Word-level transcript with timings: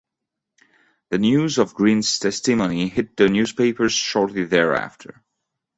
The 1.11 1.19
news 1.19 1.59
of 1.59 1.75
Green's 1.75 2.17
testimony 2.17 2.87
hit 2.89 3.15
the 3.17 3.29
newspapers 3.29 3.93
shortly 3.93 4.45
thereafter. 4.45 5.23